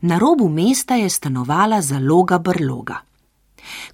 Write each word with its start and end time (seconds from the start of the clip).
Na 0.00 0.18
robu 0.18 0.48
mesta 0.48 0.94
je 0.94 1.10
stanovala 1.10 1.80
zaloga 1.82 2.38
brloga. 2.38 2.96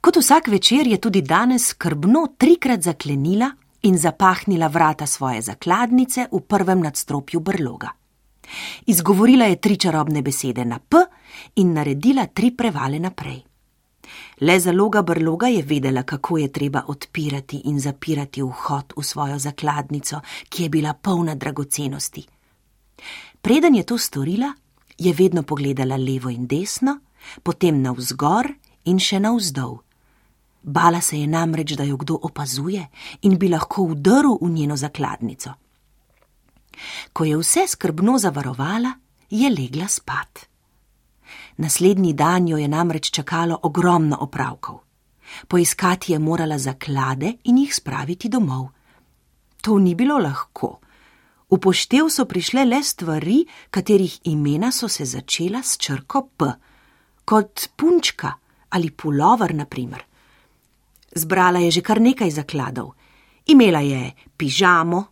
Kot 0.00 0.16
vsak 0.16 0.48
večer 0.48 0.86
je 0.86 1.00
tudi 1.00 1.22
danes 1.22 1.66
skrbno 1.66 2.26
trikrat 2.38 2.82
zaklenila 2.82 3.50
in 3.82 3.98
zapahnila 3.98 4.66
vrata 4.66 5.06
svoje 5.06 5.42
zakladnice 5.42 6.26
v 6.32 6.40
prvem 6.40 6.80
nadstropju 6.80 7.40
brloga. 7.40 7.88
Izgovorila 8.86 9.44
je 9.44 9.60
tri 9.60 9.76
čarobne 9.76 10.22
besede 10.22 10.64
na 10.64 10.78
P 10.78 10.96
in 11.56 11.72
naredila 11.72 12.26
tri 12.26 12.50
prevale 12.50 12.98
naprej. 12.98 13.42
Le 14.40 14.60
zaloga 14.60 15.02
brloga 15.02 15.46
je 15.46 15.62
vedela, 15.62 16.02
kako 16.02 16.38
je 16.38 16.52
treba 16.52 16.84
odpirati 16.86 17.62
in 17.64 17.80
zapirati 17.80 18.42
vhod 18.42 18.92
v 18.96 19.02
svojo 19.02 19.38
zakladnico, 19.38 20.20
ki 20.48 20.62
je 20.62 20.68
bila 20.68 20.92
polna 20.94 21.34
dragocenosti. 21.34 22.26
Preden 23.40 23.74
je 23.74 23.82
to 23.82 23.98
storila, 23.98 24.52
je 24.98 25.12
vedno 25.12 25.42
pogledala 25.42 25.96
levo 25.96 26.30
in 26.30 26.46
desno, 26.46 26.98
potem 27.42 27.80
navzgor 27.82 28.52
in 28.84 28.98
še 28.98 29.20
navzdol. 29.20 29.78
Bala 30.62 31.00
se 31.00 31.18
je 31.20 31.26
namreč, 31.26 31.74
da 31.76 31.84
jo 31.84 31.96
kdo 31.96 32.18
opazuje 32.22 32.86
in 33.22 33.36
bi 33.38 33.48
lahko 33.48 33.84
vdrl 33.90 34.38
v 34.40 34.50
njeno 34.50 34.76
zakladnico. 34.76 35.52
Ko 37.12 37.24
je 37.24 37.36
vse 37.36 37.66
skrbno 37.68 38.18
zavarovala, 38.18 38.92
je 39.30 39.50
legla 39.50 39.88
spat. 39.88 40.46
Naslednji 41.56 42.12
dan 42.12 42.48
jo 42.48 42.56
je 42.58 42.68
namreč 42.68 43.10
čakalo 43.10 43.58
ogromno 43.62 44.16
opravkov. 44.20 44.80
Poiskati 45.48 46.12
je 46.12 46.18
morala 46.18 46.58
zaklade 46.58 47.32
in 47.44 47.58
jih 47.58 47.74
spraviti 47.74 48.28
domov. 48.28 48.68
To 49.62 49.78
ni 49.78 49.94
bilo 49.94 50.18
lahko. 50.18 50.83
V 51.54 51.60
poštev 51.62 52.08
so 52.10 52.24
prišle 52.26 52.64
le 52.66 52.80
stvari, 52.82 53.44
katerih 53.70 54.26
imena 54.26 54.72
so 54.74 54.88
se 54.90 55.04
začela 55.06 55.60
s 55.62 55.78
črko 55.78 56.22
P, 56.34 56.48
kot 57.24 57.68
punčka 57.78 58.32
ali 58.74 58.90
pulover, 58.90 59.54
na 59.54 59.62
primer. 59.64 60.02
Zbrala 61.14 61.62
je 61.62 61.70
že 61.70 61.82
kar 61.86 62.00
nekaj 62.02 62.30
zakladov. 62.30 62.98
Imela 63.46 63.86
je 63.86 64.10
pižamo, 64.36 65.04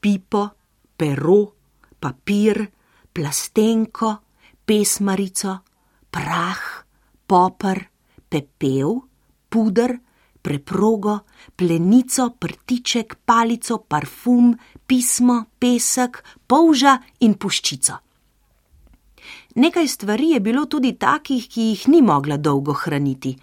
pipo, 0.00 0.46
pero, 0.94 1.58
papir, 1.98 2.70
plastenko, 3.10 4.14
pesmarico, 4.62 5.58
prah, 6.06 6.86
popr, 7.26 7.82
pepel, 8.30 8.94
puder, 9.50 9.98
preprogo, 10.42 11.18
plenico, 11.56 12.30
prtiček, 12.38 13.16
palico, 13.24 13.78
parfum, 13.78 14.54
pismo, 14.86 15.44
pesek, 15.58 16.22
polža 16.46 16.98
in 17.20 17.34
puščico. 17.34 17.98
Nekaj 19.54 19.88
stvari 19.88 20.30
je 20.30 20.40
bilo 20.40 20.64
tudi 20.66 20.92
takih, 20.98 21.48
ki 21.48 21.70
jih 21.70 21.88
ni 21.88 22.02
mogla 22.02 22.36
dolgo 22.36 22.72
hraniti. 22.72 23.34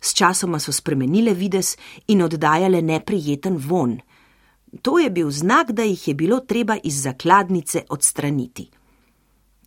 Sčasoma 0.00 0.58
so 0.58 0.72
spremenile 0.72 1.34
vides 1.34 1.76
in 2.08 2.22
oddajale 2.22 2.82
neprijeten 2.82 3.56
von. 3.56 3.98
To 4.82 4.98
je 4.98 5.10
bil 5.10 5.30
znak, 5.30 5.72
da 5.72 5.82
jih 5.82 6.08
je 6.08 6.14
bilo 6.14 6.40
treba 6.40 6.76
iz 6.82 7.02
zakladnice 7.02 7.84
odstraniti. 7.88 8.70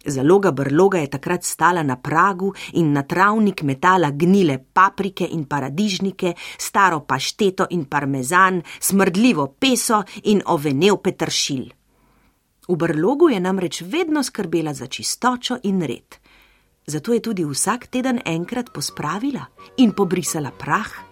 Zaloga 0.07 0.51
brloga 0.51 0.97
je 0.97 1.09
takrat 1.09 1.43
stala 1.43 1.83
na 1.83 1.95
pragu 1.95 2.53
in 2.73 2.93
na 2.93 3.03
travnik 3.03 3.61
metala 3.61 4.11
gnile 4.11 4.57
paprike 4.73 5.27
in 5.31 5.45
paradižnike, 5.45 6.33
staro 6.57 6.99
pašteto 6.99 7.67
in 7.69 7.85
parmezan, 7.85 8.61
smrdljivo 8.79 9.47
peso 9.59 10.03
in 10.23 10.41
ovenev 10.45 11.01
petršil. 11.03 11.65
V 12.67 12.75
brlogu 12.75 13.29
je 13.29 13.39
namreč 13.39 13.81
vedno 13.81 14.23
skrbela 14.23 14.73
za 14.73 14.87
čistočo 14.87 15.57
in 15.63 15.81
red 15.81 16.27
zato 16.87 17.13
je 17.13 17.19
tudi 17.19 17.45
vsak 17.45 17.87
teden 17.87 18.19
enkrat 18.25 18.71
pospravila 18.73 19.45
in 19.77 19.91
pobrisala 19.91 20.51
prah. 20.51 21.06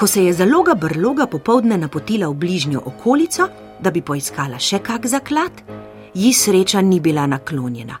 Ko 0.00 0.06
se 0.06 0.24
je 0.24 0.32
zaloga 0.32 0.74
brloga 0.74 1.26
popovdne 1.26 1.76
napotila 1.76 2.28
v 2.28 2.34
bližnjo 2.34 2.80
okolico, 2.84 3.48
da 3.80 3.90
bi 3.90 4.00
poiskala 4.00 4.56
še 4.56 4.78
kak 4.80 5.04
zaklad, 5.06 5.58
ji 6.14 6.30
sreča 6.32 6.80
ni 6.80 7.02
bila 7.04 7.26
naklonjena. 7.28 7.98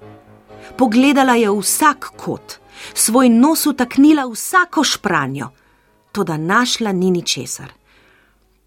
Pogledala 0.80 1.34
je 1.36 1.50
vsak 1.52 2.06
kot, 2.16 2.54
svoj 2.94 3.28
nos 3.28 3.66
utaknila 3.66 4.24
vsako 4.30 4.84
špranjo, 4.84 5.50
to 6.12 6.24
da 6.24 6.38
našla 6.40 6.92
ni 6.92 7.10
ničesar. 7.10 7.68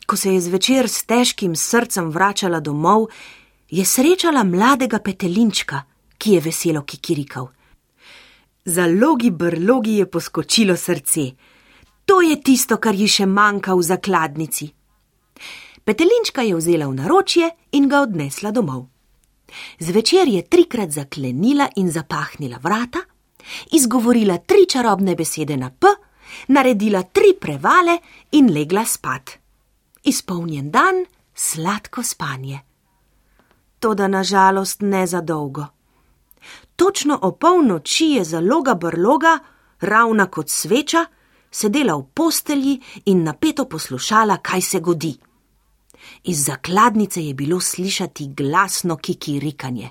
Ko 0.06 0.18
se 0.18 0.36
je 0.36 0.42
zvečer 0.42 0.90
s 0.90 1.02
težkim 1.10 1.56
srcem 1.56 2.12
vračala 2.14 2.60
domov, 2.60 3.08
je 3.70 3.86
srečala 3.86 4.44
mladega 4.44 5.00
petelinčka, 5.00 5.82
ki 6.22 6.38
je 6.38 6.44
veselo 6.52 6.86
kikirikal. 6.86 7.50
Za 8.66 8.86
logi 8.86 9.32
brlogi 9.32 9.98
je 9.98 10.06
poskočilo 10.06 10.78
srce. 10.78 11.26
To 12.06 12.22
je 12.22 12.42
tisto, 12.42 12.78
kar 12.78 12.96
ji 12.96 13.08
še 13.08 13.26
manjka 13.26 13.76
v 13.76 13.84
zakladnici. 13.84 14.74
Petelinčka 15.84 16.44
je 16.48 16.56
vzela 16.56 16.88
v 16.88 16.98
naročje 17.00 17.50
in 17.76 17.88
ga 17.92 18.04
odnesla 18.04 18.52
domov. 18.52 18.88
Zvečer 19.80 20.28
je 20.28 20.42
trikrat 20.48 20.92
zaklenila 20.92 21.68
in 21.76 21.92
zapahnila 21.92 22.58
vrata, 22.64 23.04
izgovorila 23.72 24.38
tri 24.38 24.66
čarobne 24.70 25.16
besede 25.16 25.58
na 25.58 25.70
P, 25.70 25.88
naredila 26.48 27.04
tri 27.04 27.36
prevale 27.40 28.00
in 28.32 28.50
legla 28.54 28.86
spat. 28.86 29.38
Izpolnjen 30.04 30.72
dan, 30.72 31.06
sladko 31.36 32.04
spanje. 32.04 32.60
Toda 33.80 34.08
nažalost 34.08 34.82
ne 34.82 35.08
za 35.08 35.22
dolgo. 35.22 35.66
Točno 36.76 37.20
o 37.22 37.32
polnoči 37.32 38.06
je 38.06 38.24
zaloga 38.24 38.74
brloga, 38.74 39.40
ravna 39.80 40.26
kot 40.28 40.50
sveča, 40.50 41.06
sedela 41.54 41.96
v 41.96 42.08
postelji 42.14 42.80
in 43.06 43.24
napeto 43.24 43.66
poslušala, 43.70 44.38
kaj 44.42 44.62
se 44.62 44.80
godi. 44.80 45.14
Iz 46.24 46.46
zakladnice 46.46 47.22
je 47.22 47.34
bilo 47.34 47.60
slišati 47.60 48.28
glasno 48.28 48.98
kikirikanje. 48.98 49.90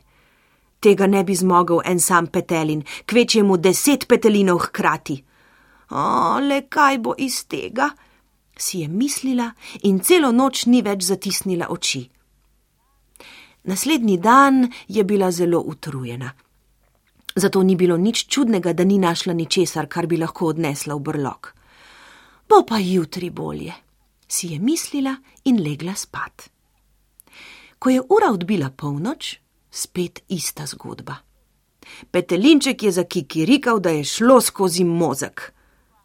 Tega 0.81 1.07
ne 1.07 1.25
bi 1.25 1.35
zmogel 1.35 1.81
en 1.85 2.01
sam 2.01 2.27
petelin, 2.27 2.83
kvečjemu 3.07 3.57
deset 3.57 4.09
petelinov 4.09 4.59
hkrati. 4.59 5.23
O, 5.91 6.39
le 6.41 6.65
kaj 6.69 6.99
bo 6.99 7.15
iz 7.19 7.45
tega? 7.47 7.91
si 8.57 8.81
je 8.81 8.89
mislila 8.89 9.53
in 9.83 10.01
celo 10.01 10.33
noč 10.33 10.67
ni 10.67 10.83
več 10.83 11.07
zatisnila 11.09 11.71
oči. 11.71 12.03
Naslednji 13.65 14.17
dan 14.19 14.69
je 14.89 15.05
bila 15.05 15.31
zelo 15.31 15.61
utrujena. 15.61 16.33
Zato 17.35 17.63
ni 17.63 17.77
bilo 17.77 17.97
nič 17.97 18.27
čudnega, 18.29 18.73
da 18.73 18.85
ni 18.85 18.99
našla 18.99 19.33
ničesar, 19.33 19.89
kar 19.89 20.07
bi 20.07 20.17
lahko 20.17 20.53
odnesla 20.53 20.95
v 20.95 21.01
brlog. 21.01 21.53
Bo 22.49 22.65
pa 22.69 22.79
jutri 22.79 23.31
bolje 23.31 23.73
si 24.33 24.49
je 24.49 24.59
mislila 24.59 25.17
in 25.45 25.61
legla 25.63 25.95
spat. 25.95 26.51
Ko 27.79 27.91
je 27.91 28.01
ura 28.09 28.31
odbila 28.33 28.71
polnoč, 28.71 29.37
spet 29.71 30.23
ista 30.29 30.67
zgodba. 30.67 31.17
Petelinček 32.11 32.83
je 32.83 32.93
zakikirikal, 32.93 33.81
da 33.81 33.91
je 33.91 34.05
šlo 34.05 34.41
skozi 34.41 34.85
mozek. 34.85 35.53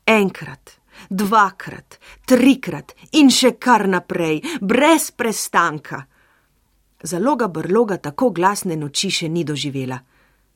Enkrat, 0.06 0.71
dvakrat, 1.09 2.00
trikrat 2.25 2.95
in 3.12 3.30
še 3.31 3.53
kar 3.59 3.88
naprej, 3.88 4.41
brez 4.62 5.12
prestanka. 5.12 6.03
Zaloga 7.03 7.47
brloga 7.47 7.97
tako 7.97 8.31
glasne 8.33 8.75
noči 8.75 9.12
še 9.12 9.30
ni 9.30 9.45
doživela. 9.45 10.00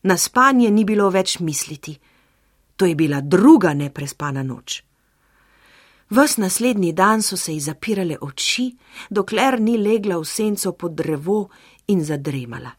Na 0.04 0.18
spanje 0.18 0.72
ni 0.72 0.86
bilo 0.86 1.10
več 1.10 1.40
misliti. 1.40 2.00
To 2.76 2.86
je 2.86 2.96
bila 2.96 3.22
druga 3.22 3.74
neprespana 3.74 4.44
noč. 4.44 4.84
Ves 6.10 6.38
naslednji 6.38 6.92
dan 6.94 7.22
so 7.22 7.38
se 7.38 7.54
ji 7.54 7.60
zapirale 7.60 8.18
oči, 8.22 8.66
dokler 9.10 9.62
ni 9.62 9.78
legla 9.78 10.18
v 10.18 10.26
senco 10.26 10.74
pod 10.74 10.92
drevo 10.92 11.50
in 11.88 12.04
zadremala. 12.04 12.72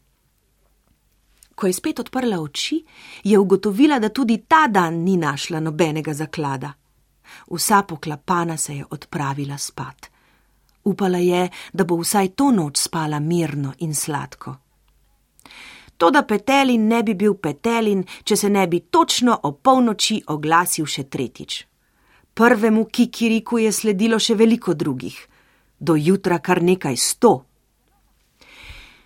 Ko 1.55 1.67
je 1.67 1.73
spet 1.73 1.99
odprla 1.99 2.41
oči, 2.41 2.83
je 3.23 3.37
ugotovila, 3.39 3.99
da 3.99 4.09
tudi 4.09 4.43
ta 4.47 4.67
dan 4.67 5.03
ni 5.03 5.17
našla 5.17 5.59
nobenega 5.59 6.13
zaklada. 6.13 6.73
Vsa 7.49 7.83
poklapana 7.83 8.57
se 8.57 8.75
je 8.75 8.85
odpravila 8.89 9.57
spat. 9.57 10.09
Upala 10.83 11.17
je, 11.17 11.49
da 11.73 11.83
bo 11.83 11.97
vsaj 11.97 12.27
to 12.35 12.51
noč 12.51 12.77
spala 12.77 13.19
mirno 13.19 13.73
in 13.79 13.95
sladko. 13.95 14.55
Toda 15.97 16.23
petelin 16.23 16.87
ne 16.87 17.03
bi 17.03 17.13
bil 17.15 17.35
petelin, 17.35 18.03
če 18.23 18.35
se 18.37 18.49
ne 18.49 18.65
bi 18.67 18.79
točno 18.91 19.37
o 19.43 19.51
polnoči 19.51 20.21
oglasil 20.27 20.85
še 20.85 21.03
tretjič. 21.03 21.61
Prvemu 22.33 22.85
kikiriku 22.85 23.59
je 23.61 23.71
sledilo 23.71 24.19
še 24.19 24.35
veliko 24.35 24.73
drugih, 24.73 25.15
do 25.79 25.95
jutra 25.95 26.39
kar 26.39 26.63
nekaj 26.63 26.97
sto. 26.97 27.33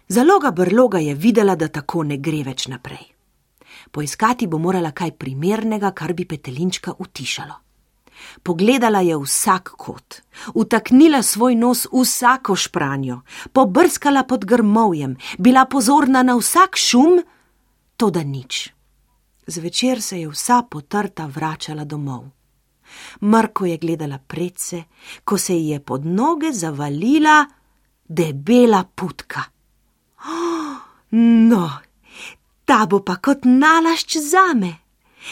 Zaloga 0.08 0.52
brloga 0.52 1.00
je 1.04 1.14
videla, 1.14 1.56
da 1.56 1.68
tako 1.68 2.04
ne 2.08 2.18
gre 2.18 2.46
več 2.48 2.70
naprej. 2.72 3.04
Poiskati 3.92 4.48
bo 4.48 4.58
morala 4.58 4.94
kaj 4.96 5.12
primernega, 5.20 5.92
kar 5.92 6.14
bi 6.14 6.26
petelinčka 6.26 6.96
utišalo. 7.00 7.67
Pogledala 8.44 9.02
je 9.02 9.18
vsak 9.18 9.72
kot, 9.78 10.22
utaknila 10.54 11.22
svoj 11.24 11.56
nos 11.56 11.88
vsako 11.92 12.56
špranjo, 12.56 13.22
pobrskala 13.54 14.24
pod 14.24 14.46
grmovjem, 14.46 15.18
bila 15.38 15.66
pozorna 15.66 16.24
na 16.24 16.36
vsak 16.38 16.78
šum, 16.78 17.22
to 17.98 18.10
da 18.10 18.24
nič. 18.24 18.70
Zvečer 19.48 20.02
se 20.02 20.20
je 20.20 20.30
vsa 20.30 20.64
potrta 20.70 21.26
vračala 21.26 21.86
domov. 21.86 22.26
Mrko 23.22 23.66
je 23.66 23.78
gledala 23.78 24.18
predse, 24.18 24.84
ko 25.24 25.38
se 25.38 25.56
ji 25.56 25.70
je 25.70 25.80
pod 25.80 26.06
noge 26.06 26.52
zavalila 26.52 27.46
debela 28.08 28.84
putka. 28.96 29.42
Oh, 30.26 30.78
no, 31.52 31.70
ta 32.66 32.86
bo 32.86 33.00
pa 33.00 33.16
kot 33.16 33.46
nalašč 33.46 34.18
zame. 34.18 34.74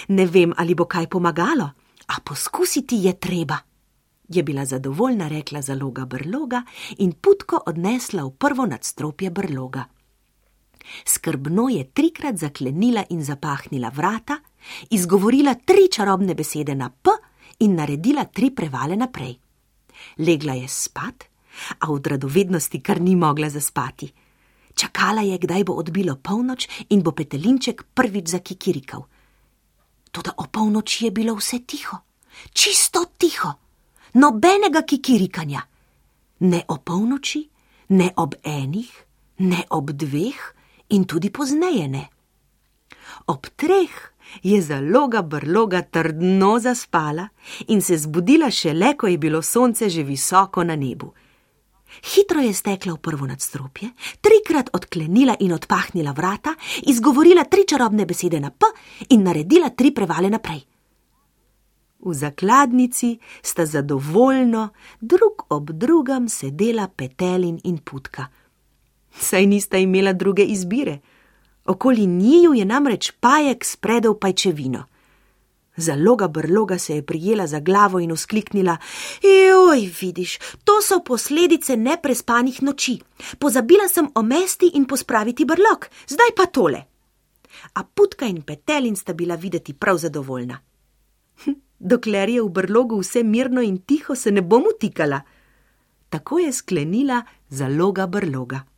Ne 0.08 0.26
vem, 0.26 0.54
ali 0.58 0.76
bo 0.76 0.86
kaj 0.86 1.08
pomagalo. 1.08 1.70
A 2.16 2.22
poskusiti 2.24 2.96
je 2.96 3.14
treba, 3.20 3.58
je 4.30 4.44
bila 4.44 4.66
zadovoljna 4.66 5.28
rekla 5.28 5.62
zaloga 5.62 6.06
brloga 6.06 6.64
in 6.98 7.12
putko 7.12 7.60
odnesla 7.66 8.24
v 8.24 8.32
prvo 8.32 8.66
nadstropje 8.66 9.30
brloga. 9.30 9.84
Skrbno 11.06 11.70
je 11.70 11.84
trikrat 11.84 12.38
zaklenila 12.38 13.04
in 13.10 13.24
zapahnila 13.24 13.90
vrata, 13.90 14.38
izgovorila 14.90 15.54
tri 15.54 15.90
čarobne 15.92 16.36
besede 16.36 16.76
na 16.76 16.90
P 16.90 17.10
in 17.60 17.76
naredila 17.76 18.24
tri 18.26 18.52
prevale 18.52 18.96
naprej. 18.96 19.36
Legla 20.18 20.54
je 20.54 20.68
spat, 20.68 21.26
a 21.80 21.92
od 21.92 22.08
radovednosti 22.08 22.82
kar 22.82 23.02
ni 23.02 23.16
mogla 23.16 23.50
zaspati. 23.50 24.12
Čakala 24.76 25.22
je, 25.22 25.38
kdaj 25.38 25.64
bo 25.64 25.74
odbilo 25.74 26.16
polnoč 26.16 26.68
in 26.90 27.04
bo 27.04 27.12
petelinček 27.12 27.84
prvič 27.94 28.28
zakikirikal. 28.28 29.06
Toda 30.16 30.32
o 30.38 30.46
polnoči 30.48 31.06
je 31.06 31.12
bilo 31.12 31.34
vse 31.36 31.60
tiho, 31.68 31.98
čisto 32.54 33.02
tiho, 33.18 33.50
nobenega 34.14 34.86
kikirikanja. 34.88 35.62
Ne 36.40 36.62
o 36.68 36.78
polnoči, 36.78 37.42
ne 37.90 38.14
ob 38.16 38.36
enih, 38.44 38.92
ne 39.38 39.66
ob 39.70 39.92
dveh 39.92 40.40
in 40.96 41.04
tudi 41.04 41.30
pozneje 41.30 41.88
ne. 41.88 42.06
Ob 43.28 43.50
treh 43.60 43.92
je 44.44 44.62
zaloga 44.62 45.22
brloga 45.22 45.82
trdno 45.82 46.60
zaspala 46.60 47.28
in 47.68 47.82
se 47.82 47.98
zbudila 47.98 48.52
šele, 48.52 48.96
ko 48.98 49.08
je 49.08 49.18
bilo 49.18 49.42
sonce 49.42 49.90
že 49.90 50.04
visoko 50.04 50.64
na 50.64 50.76
nebu. 50.76 51.12
Hitro 52.04 52.42
je 52.42 52.54
stekla 52.54 52.94
v 52.94 52.98
prvo 52.98 53.26
nadstropje, 53.28 53.90
trikrat 54.22 54.70
odklenila 54.74 55.36
in 55.40 55.54
odpahnila 55.54 56.12
vrata, 56.12 56.56
izgovorila 56.88 57.44
tri 57.44 57.66
čarobne 57.68 58.06
besede 58.06 58.40
na 58.40 58.52
P 58.52 58.66
in 59.10 59.24
naredila 59.24 59.70
tri 59.70 59.92
prevale 59.92 60.30
naprej. 60.30 60.66
V 62.06 62.14
zakladnici 62.14 63.20
sta 63.42 63.66
zadovoljno 63.66 64.70
drug 65.02 65.46
ob 65.50 65.72
drugem 65.72 66.30
sedela 66.30 66.88
petelin 66.88 67.60
in 67.64 67.78
putka. 67.78 68.28
Saj 69.20 69.46
nista 69.46 69.78
imela 69.78 70.14
druge 70.14 70.44
izbire. 70.44 71.00
Okoli 71.66 72.06
njiju 72.06 72.54
je 72.54 72.66
namreč 72.66 73.12
pajek 73.20 73.66
spredel 73.66 74.14
pajčevino. 74.14 74.84
Zaloga 75.78 76.28
brloga 76.28 76.78
se 76.78 76.96
je 76.96 77.06
prijela 77.06 77.48
za 77.48 77.60
glavo 77.60 78.00
in 78.00 78.12
uskliknila: 78.12 78.78
Joj, 79.22 79.92
vidiš, 80.02 80.38
to 80.64 80.82
so 80.82 81.04
posledice 81.04 81.78
neprespanih 81.78 82.64
noči. 82.64 83.00
Pozabila 83.40 83.88
sem 83.88 84.08
omesti 84.16 84.72
in 84.74 84.86
pospraviti 84.86 85.46
brlog, 85.46 85.88
zdaj 86.08 86.36
pa 86.36 86.46
tole. 86.46 86.84
A 87.74 87.84
putka 87.84 88.26
in 88.26 88.42
petelin 88.42 88.96
sta 88.96 89.14
bila 89.14 89.36
videti 89.36 89.74
prav 89.74 89.98
zadovoljna. 89.98 90.60
Hm, 91.44 91.52
dokler 91.80 92.30
je 92.30 92.42
v 92.42 92.50
brlogu 92.50 93.00
vse 93.00 93.24
mirno 93.24 93.62
in 93.62 93.78
tiho, 93.78 94.16
se 94.16 94.32
ne 94.32 94.42
bom 94.42 94.64
utikala. 94.76 95.22
Tako 96.10 96.40
je 96.40 96.54
sklenila 96.54 97.24
zaloga 97.50 98.08
brloga. 98.08 98.75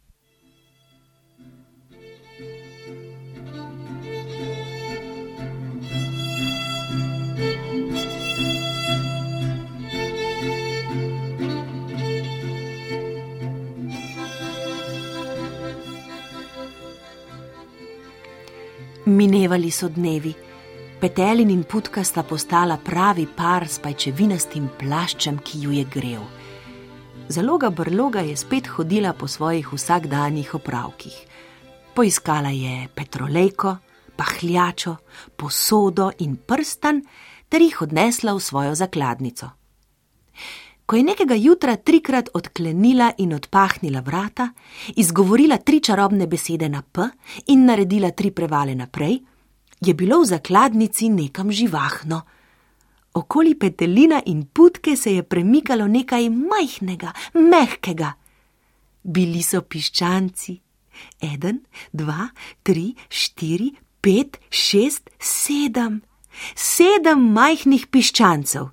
Minevali 19.08 19.72
so 19.72 19.88
dnevi. 19.88 20.34
Petelin 21.00 21.50
in 21.50 21.64
putka 21.64 22.04
sta 22.04 22.24
postala 22.28 22.76
pravi 22.76 23.24
par 23.24 23.64
s 23.64 23.80
pajčevinastim 23.80 24.66
plaščem, 24.76 25.38
ki 25.40 25.62
ju 25.64 25.72
je 25.72 25.86
grev. 25.88 26.26
Zaloga 27.32 27.70
brloga 27.70 28.20
je 28.20 28.36
spet 28.36 28.68
hodila 28.68 29.14
po 29.14 29.28
svojih 29.32 29.72
vsakdanjih 29.72 30.52
opravkih. 30.60 31.16
Poiskala 31.96 32.52
je 32.52 32.90
petrolejko, 32.96 33.78
pahljačo, 34.20 34.98
posodo 35.38 36.12
in 36.20 36.36
prstan 36.36 37.00
ter 37.48 37.64
jih 37.64 37.82
odnesla 37.88 38.36
v 38.36 38.44
svojo 38.44 38.76
zakladnico. 38.76 39.50
Ko 40.88 40.96
je 40.96 41.04
nekega 41.04 41.36
jutra 41.36 41.76
trikrat 41.76 42.30
odklenila 42.34 43.10
in 43.20 43.34
odpahnila 43.36 44.00
vrata, 44.00 44.54
izgovorila 44.96 45.58
tri 45.58 45.82
čarobne 45.84 46.28
besede 46.28 46.70
na 46.70 46.82
P 46.82 47.04
in 47.52 47.66
naredila 47.68 48.12
tri 48.12 48.32
prevale 48.32 48.76
naprej, 48.76 49.18
je 49.82 49.94
bilo 49.94 50.22
v 50.22 50.26
zakladnici 50.26 51.10
nekam 51.10 51.52
živahno. 51.52 52.22
Okoli 53.14 53.56
petelina 53.60 54.22
in 54.26 54.46
putke 54.46 54.96
se 54.96 55.16
je 55.16 55.24
premikalo 55.24 55.88
nekaj 55.88 56.30
majhnega, 56.30 57.12
mehkega. 57.34 58.14
Bili 59.04 59.44
so 59.44 59.62
piščanci. 59.62 60.58
Eden, 61.20 61.60
dva, 61.92 62.30
tri, 62.64 62.94
štiri, 63.10 63.74
pet, 64.02 64.40
šest, 64.50 65.10
sedem. 65.20 66.00
Sedem 66.56 67.28
majhnih 67.34 67.88
piščancev. 67.92 68.72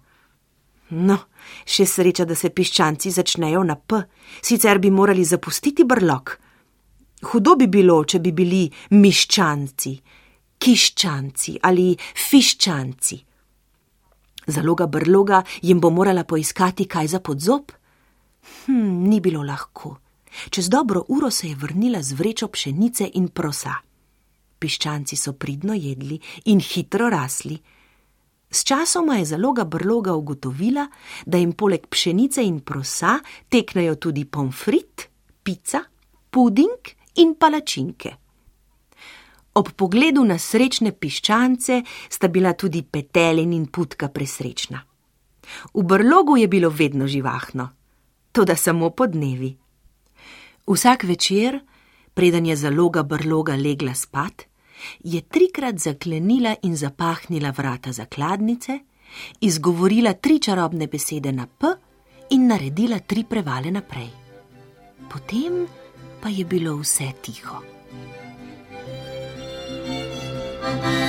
No, 0.94 1.18
še 1.64 1.86
sreča, 1.86 2.24
da 2.24 2.34
se 2.34 2.50
piščanci 2.50 3.10
začnejo 3.10 3.62
na 3.64 3.76
P, 3.76 4.00
sicer 4.42 4.78
bi 4.78 4.90
morali 4.90 5.24
zapustiti 5.24 5.84
brlog. 5.84 6.36
Hudo 7.24 7.56
bi 7.56 7.68
bilo, 7.68 8.02
če 8.04 8.20
bi 8.20 8.32
bili 8.32 8.64
miščanci, 8.90 9.94
kiščanci 10.58 11.58
ali 11.62 11.94
fiščanci. 11.98 13.20
Zaloga 14.46 14.86
brloga 14.86 15.40
jim 15.62 15.80
bo 15.80 15.90
morala 15.90 16.24
poiskati 16.24 16.84
kaj 16.84 17.06
za 17.16 17.20
podzob? 17.20 17.72
Hm, 18.66 19.08
ni 19.08 19.20
bilo 19.20 19.42
lahko. 19.42 19.96
Čez 20.50 20.68
dobro 20.68 21.04
uro 21.08 21.30
se 21.30 21.48
je 21.48 21.54
vrnila 21.54 22.02
z 22.02 22.12
vrečo 22.12 22.48
pšenice 22.48 23.08
in 23.14 23.28
prosa. 23.28 23.74
Piščanci 24.58 25.16
so 25.16 25.32
pridno 25.32 25.74
jedli 25.74 26.20
in 26.44 26.60
hitro 26.60 27.08
rasli. 27.08 27.56
Sčasoma 28.54 29.16
je 29.16 29.24
zaloga 29.24 29.64
brloga 29.64 30.14
ugotovila, 30.14 30.86
da 31.26 31.38
jim 31.38 31.52
poleg 31.52 31.86
pšenice 31.90 32.44
in 32.46 32.60
prosa 32.60 33.18
teknejo 33.48 33.94
tudi 33.94 34.24
pomfrit, 34.24 35.08
pica, 35.42 35.80
puding 36.30 36.92
in 37.14 37.34
palačinke. 37.34 38.14
Ob 39.54 39.72
pogledu 39.74 40.24
na 40.24 40.38
srečne 40.38 40.92
piščance 40.92 41.80
sta 42.10 42.28
bila 42.28 42.54
tudi 42.54 42.82
petelin 42.82 43.52
in 43.52 43.66
putka 43.66 44.08
presrečna. 44.08 44.80
V 45.74 45.82
brlogu 45.82 46.36
je 46.36 46.48
bilo 46.48 46.70
vedno 46.70 47.06
živahno, 47.06 47.68
to 48.32 48.44
da 48.44 48.56
samo 48.56 48.90
po 48.90 49.06
dnevi. 49.06 49.50
Vsak 50.66 51.04
večer, 51.04 51.60
preden 52.14 52.46
je 52.46 52.56
zaloga 52.56 53.02
brloga 53.02 53.54
legla 53.54 53.94
spat, 53.94 54.46
je 55.04 55.20
trikrat 55.20 55.78
zaklenila 55.78 56.54
in 56.62 56.76
zapahnila 56.76 57.50
vrata 57.50 57.92
zakladnice, 57.92 58.78
izgovorila 59.40 60.12
tri 60.12 60.38
čarobne 60.38 60.86
besede 60.86 61.32
na 61.32 61.46
P 61.46 61.66
in 62.30 62.46
naredila 62.46 62.98
tri 62.98 63.24
prevale 63.24 63.70
naprej. 63.70 64.10
Potem 65.08 65.66
pa 66.20 66.28
je 66.28 66.44
bilo 66.44 66.76
vse 66.76 67.12
tiho. 67.22 67.62
thank 70.64 70.98
you 70.98 71.03